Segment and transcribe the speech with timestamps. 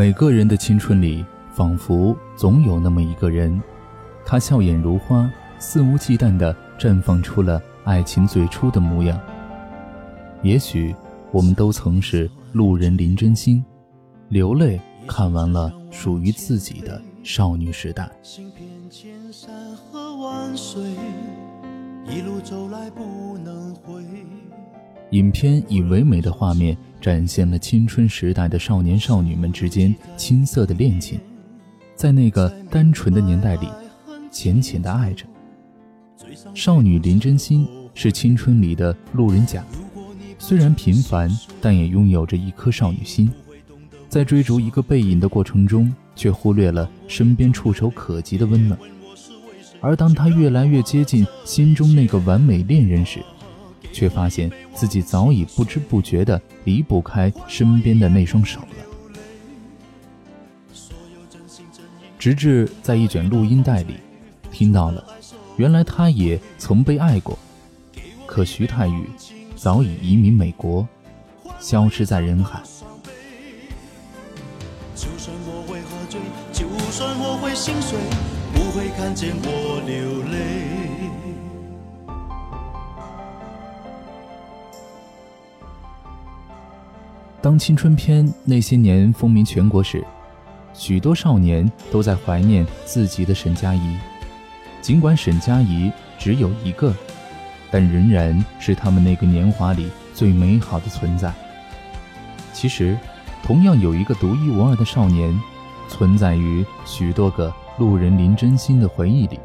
[0.00, 1.22] 每个人的青春里，
[1.52, 3.60] 仿佛总有那么一个人，
[4.24, 9.20] 他笑眼如花，肆无忌惮地绽放出了爱情最初的模样。
[10.42, 10.96] 也许，
[11.30, 13.62] 我们都曾是路人林真心，
[14.30, 18.10] 流泪看完了属于自己的少女时代。
[22.08, 24.02] 一路走来不能回。
[25.10, 31.18] 影片以唯美的画面展现了青春时代的少年少女们之间青涩的恋情，
[31.96, 33.68] 在那个单纯的年代里，
[34.30, 35.24] 浅浅的爱着。
[36.54, 39.64] 少女林真心是青春里的路人甲，
[40.38, 41.28] 虽然平凡，
[41.60, 43.28] 但也拥有着一颗少女心。
[44.08, 48.78] 在追逐一个背影的过程中，却忽略了身边触手可及的温暖。
[49.80, 53.20] 而当他越来越接近心中那个完美恋人时，
[53.92, 58.66] 却发现自己早已不知不觉地离不开身边的那双手了。
[62.18, 63.94] 直至在一卷录音带里，
[64.52, 65.02] 听到了，
[65.56, 67.38] 原来他也曾被爱过，
[68.26, 69.08] 可徐太宇
[69.56, 70.86] 早已移民美国，
[71.58, 72.60] 消失在人海。
[74.94, 76.20] 就算我会喝醉，
[76.52, 77.98] 就算我会心碎，
[78.52, 80.79] 不会看见我流泪。
[87.42, 90.04] 当青春片那些年风靡全国时，
[90.74, 93.96] 许多少年都在怀念自己的沈佳宜。
[94.82, 96.94] 尽管沈佳宜只有一个，
[97.70, 101.32] 但仍然是他们那个年华里最美好的存在。
[102.52, 102.96] 其实，
[103.42, 105.38] 同样有一个独一无二的少年，
[105.88, 109.40] 存在于许多个路人林真心的回忆里。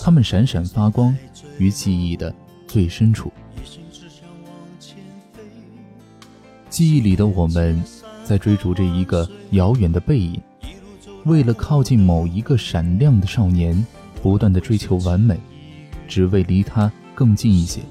[0.00, 1.14] 他们闪闪发光
[1.58, 2.34] 于记忆的
[2.66, 3.30] 最深处。
[6.72, 7.84] 记忆里的我们，
[8.24, 10.40] 在追逐着一个遥远的背影，
[11.26, 13.86] 为了靠近某一个闪亮的少年，
[14.22, 15.38] 不断的追求完美，
[16.08, 17.82] 只为离他更近一些。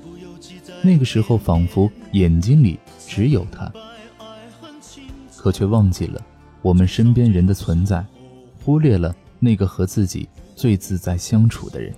[0.81, 3.71] 那个时候，仿佛眼睛里只有他，
[5.37, 6.19] 可却忘记了
[6.63, 8.03] 我们身边人的存在，
[8.65, 11.93] 忽略了那个和自己最自在相处的人。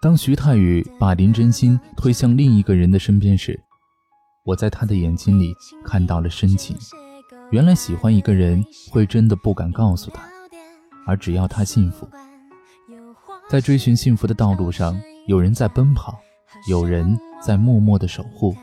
[0.00, 3.58] 当徐太宇把林真心推向另一个人的身边时，
[4.44, 5.54] 我在他的眼睛里
[5.84, 6.76] 看到了深情。
[7.50, 10.22] 原来喜欢一个人会真的不敢告诉他，
[11.06, 12.08] 而只要他幸福。
[13.48, 16.18] 在追寻幸福的道路上，有人在奔跑，
[16.68, 18.54] 有人在默默的守护。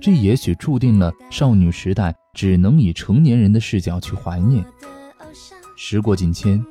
[0.00, 4.64] 这也许注定了少女时代只能以成年人的视角去怀念。
[5.76, 6.62] 时过境迁。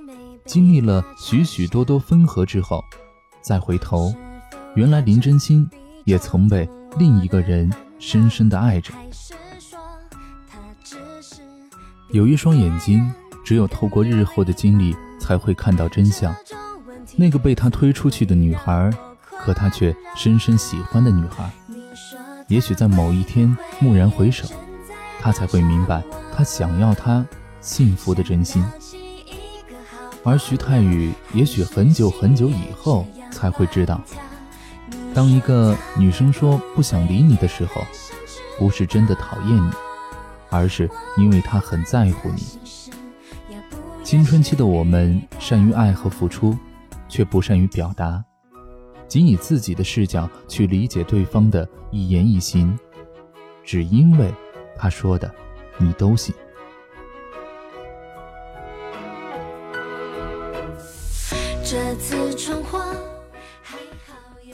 [0.45, 2.83] 经历了许许多多分合之后，
[3.41, 4.13] 再回头，
[4.75, 5.67] 原来林真心
[6.03, 8.93] 也曾被另一个人深深的爱着。
[12.11, 13.11] 有一双眼睛，
[13.43, 16.33] 只有透过日后的经历才会看到真相。
[17.15, 18.91] 那个被他推出去的女孩，
[19.39, 21.49] 可他却深深喜欢的女孩，
[22.47, 24.47] 也许在某一天蓦然回首，
[25.19, 26.03] 他才会明白
[26.35, 27.25] 他想要她
[27.61, 28.63] 幸福的真心。
[30.25, 34.01] 而徐太宇也许很久很久以后才会知道，
[35.13, 37.81] 当一个女生说不想理你的时候，
[38.57, 39.71] 不是真的讨厌你，
[40.49, 42.41] 而是因为她很在乎你。
[44.03, 46.57] 青春期的我们善于爱和付出，
[47.07, 48.23] 却不善于表达，
[49.07, 52.77] 仅以自己的视角去理解对方的一言一行，
[53.63, 54.33] 只因为
[54.75, 55.31] 他说的，
[55.77, 56.33] 你都信。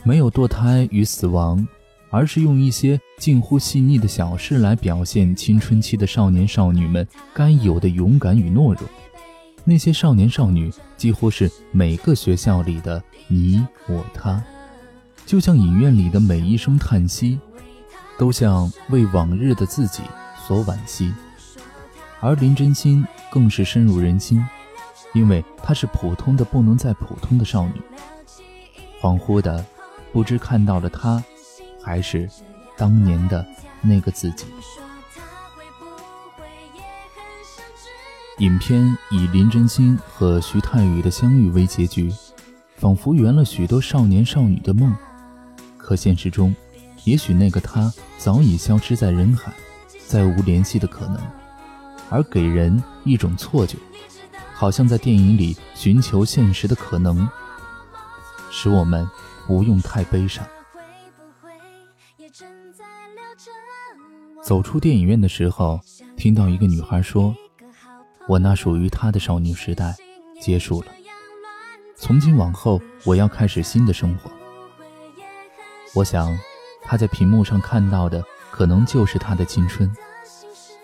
[0.03, 1.68] 没有堕胎与死亡，
[2.09, 8.81] 而是用一些近乎细腻的小事来表现青春期的少年少女们该有的勇敢与懦弱。
[9.63, 14.44] 那些少年少女几乎是每个学校里的你我他，
[15.25, 17.39] 就像影院里的每一声叹息，
[18.18, 20.01] 都像为往日的自己
[20.48, 21.13] 所惋惜。
[22.19, 24.44] 而林真心更是深入人心。
[25.13, 27.74] 因为她是普通的不能再普通的少女，
[29.01, 29.62] 恍惚的，
[30.12, 31.24] 不知看到了他，
[31.84, 32.30] 还是
[32.78, 33.46] 当年的
[33.81, 34.46] 那个自己。
[38.40, 42.12] 影片以林真心和徐太宇的相遇为结局，
[42.75, 44.96] 仿佛圆了许多少年少女的梦。
[45.78, 46.56] 可现实中，
[47.04, 49.54] 也许那个他早已消失在人海，
[50.08, 51.19] 再无联系的可能。
[52.10, 53.78] 而给人一种错觉，
[54.54, 57.30] 好像在电影里寻求现实的可能，
[58.50, 59.08] 使我们
[59.47, 60.45] 不用太悲伤。
[64.43, 65.79] 走出电影院的时候，
[66.17, 67.35] 听到一个女孩说
[68.27, 69.95] ：“我那属于她的少女时代
[70.39, 70.88] 结束了，
[71.95, 74.31] 从今往后我要开始新的生活。”
[75.93, 76.38] 我想，
[76.81, 79.89] 她在屏幕上看到的可能就是她的青春。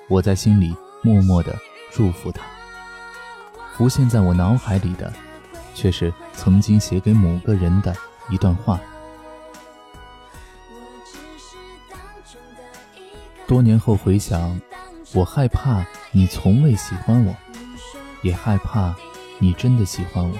[0.08, 1.56] 我在心里默默的
[1.92, 2.42] 祝福她。
[3.74, 5.12] 浮现在我脑海里的，
[5.74, 7.96] 却是曾经写给某个人的
[8.30, 8.80] 一段话。
[13.48, 14.60] 多年后回想，
[15.14, 17.36] 我害怕你从未喜欢我，
[18.22, 18.94] 也害怕
[19.40, 20.38] 你真的喜欢我。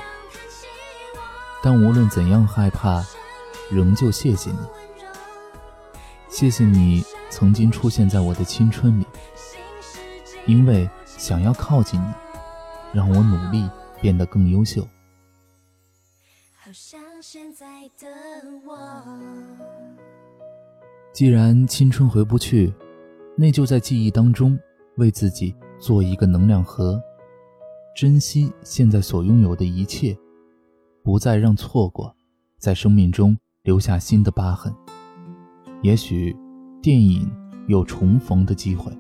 [1.64, 3.04] 但无论怎样害怕，
[3.72, 4.60] 仍旧谢谢你。
[6.30, 9.06] 谢谢你曾经出现在我的青春里，
[10.46, 12.14] 因为想要靠近你，
[12.94, 13.70] 让我努力
[14.02, 14.86] 变得更优秀。
[21.14, 22.74] 既然青春回不去。
[23.40, 24.58] 那就在记忆当中，
[24.98, 27.00] 为自己做一个能量盒，
[27.96, 30.18] 珍惜现在所拥有的一切，
[31.04, 32.16] 不再让错过
[32.58, 34.74] 在生命中留下新的疤痕。
[35.84, 36.36] 也许
[36.82, 37.32] 电影
[37.68, 38.92] 有重逢的机会，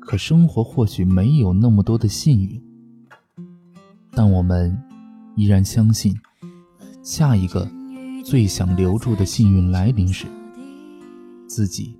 [0.00, 2.62] 可生活或许没有那么多的幸运。
[4.12, 4.74] 但我们
[5.36, 6.14] 依然相信，
[7.02, 7.68] 下一个
[8.24, 10.26] 最想留住的幸运来临时，
[11.48, 11.98] 自己。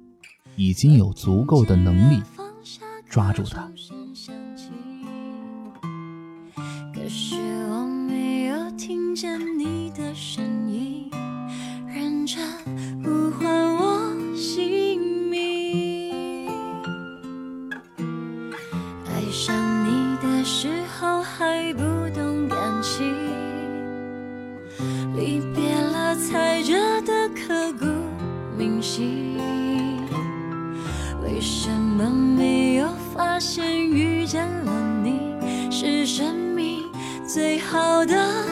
[0.54, 2.22] 已经有足够的能力
[3.08, 3.66] 抓住它。
[6.94, 7.36] 可是
[7.70, 11.10] 我没有听见你的声音，
[11.88, 12.46] 认真
[13.02, 15.00] 呼唤我姓
[15.30, 16.46] 名。
[19.06, 19.56] 爱上
[19.86, 20.68] 你的时
[21.00, 21.80] 候还不
[22.14, 23.10] 懂感情，
[25.22, 27.86] 离别了才觉得刻骨
[28.58, 29.38] 铭心。
[31.22, 35.20] 为什么没有发现遇见了你
[35.70, 36.82] 是生命
[37.24, 38.51] 最好的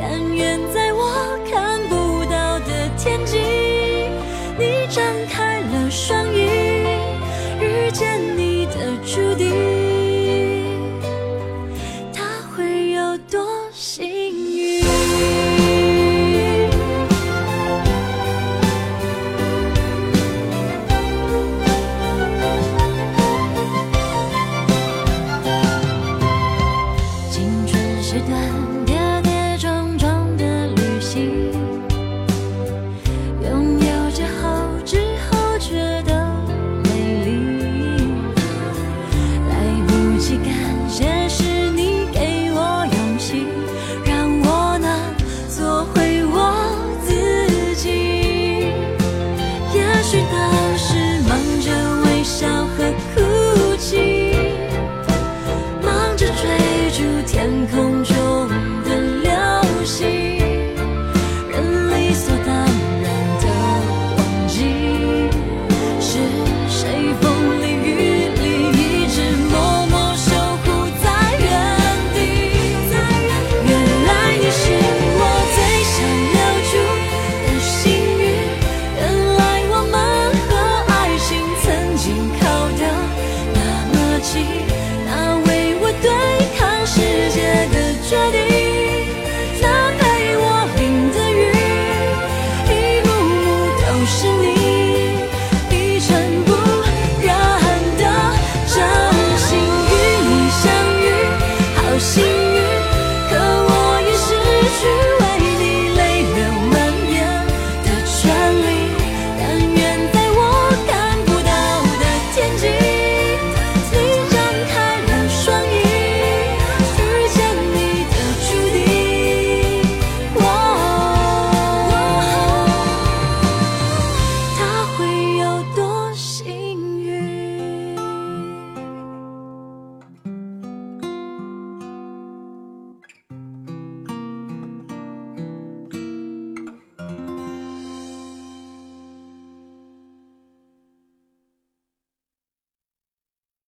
[0.00, 0.79] 但愿在